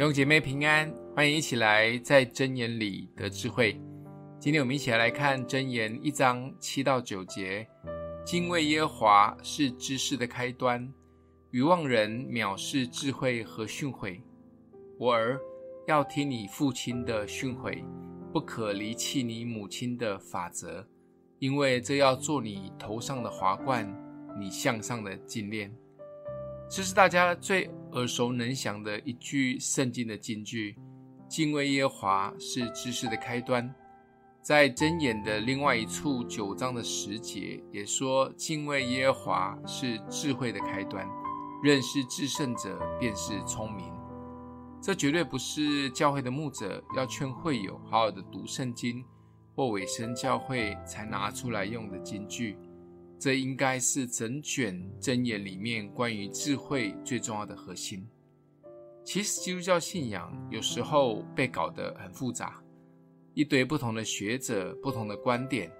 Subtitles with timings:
[0.00, 3.78] 弟兄姐妹平安，欢迎一起来在箴言里得智慧。
[4.38, 7.68] 今天我们一起来看箴言一章七到九节：
[8.24, 10.90] 敬畏耶华是知识的开端，
[11.50, 14.18] 愚妄人藐视智慧和训诲。
[14.98, 15.38] 我儿，
[15.86, 17.84] 要听你父亲的训诲，
[18.32, 20.82] 不可离弃你母亲的法则，
[21.40, 23.86] 因为这要做你头上的华冠，
[24.38, 25.70] 你向上的金链。
[26.70, 30.76] 这是大家最耳熟能详的一句圣经的金句
[31.28, 33.74] ：“敬畏耶和华是知识的开端。”
[34.42, 41.06] 在箴言的另外一处九章的十节也说：“敬畏耶和华是智慧的开端，
[41.62, 43.92] 认识至圣者便是聪明。”
[44.82, 49.04] 这绝对不是教会的牧者要劝会友好好的读圣经
[49.54, 52.56] 或委身教会才拿出来用的金句。
[53.20, 58.08] 这应该是整卷箴言里面关于智慧最重要的核心。
[59.04, 62.62] 其实基督教信仰有时候被搞得很复杂，
[63.34, 65.70] 一堆不同的学者、不同的观点，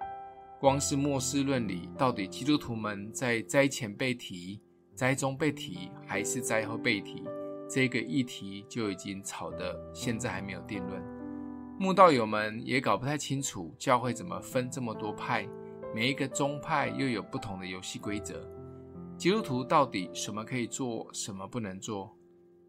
[0.59, 4.61] 光是末世论里，到底基督徒们在灾前被提、
[4.93, 7.23] 灾中被提，还是灾后被提，
[7.67, 11.01] 这个议题就已经吵得现在还没有定论。
[11.79, 15.47] 慕道友们也搞不太清楚教会怎么分这么多派。
[15.93, 18.47] 每一个宗派又有不同的游戏规则，
[19.17, 22.15] 基督徒到底什么可以做，什么不能做？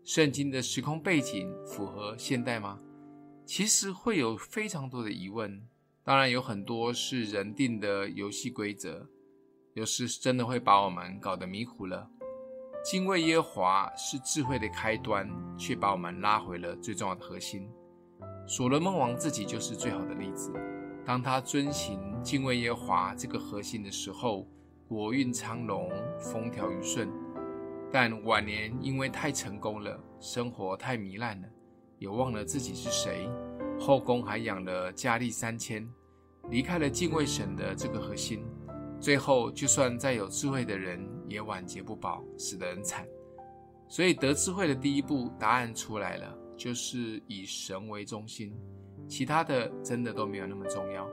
[0.04, 2.80] 圣经的时空背景符合现代吗？
[3.46, 5.62] 其实会有非常多的疑问。
[6.02, 9.08] 当然有很多是人定的游戏规则，
[9.74, 12.10] 有时真的会把我们搞得迷糊了。
[12.84, 17.70] 敬畏耶和华是智慧的开端，却把我们拉回了最重要的核心。
[18.48, 20.52] 所罗门王自己就是最好的例子。
[21.05, 24.47] 当他遵行敬畏耶和华这个核心的时候，
[24.86, 27.08] 国运昌隆，风调雨顺。
[27.91, 31.48] 但晚年因为太成功了，生活太糜烂了，
[31.98, 33.28] 也忘了自己是谁，
[33.78, 35.86] 后宫还养了佳丽三千，
[36.48, 38.45] 离开了敬畏神的这个核心。
[39.01, 43.07] 最后，就算再有智慧的人，也晚节不保，死得很惨。
[43.89, 48.55] 所以，得智慧的第一步，答案出来了，就是以神为中心。
[49.12, 51.06] 其他的真的都没有那么重要。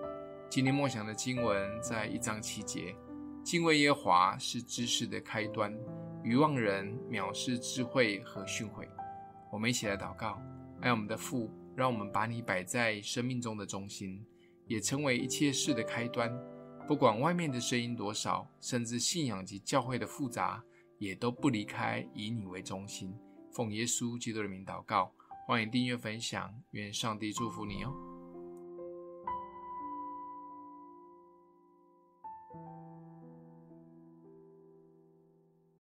[0.49, 2.95] 今天默想的经文在一章七节，
[3.43, 5.77] 敬畏耶和华是知识的开端，
[6.23, 8.87] 愚妄人藐视智慧和训诲。
[9.51, 10.41] 我们一起来祷告，
[10.79, 14.25] 爱我们的父，让我们把你摆在生命中的中心，
[14.65, 16.31] 也成为一切事的开端。
[16.87, 20.63] 不管外面的声音多少，甚至信仰及教会的复杂，
[20.99, 23.13] 也都不离开以你为中心。
[23.51, 25.11] 奉耶稣基督的名祷告。
[25.49, 28.08] 欢迎订阅分享，愿上帝祝福你哦。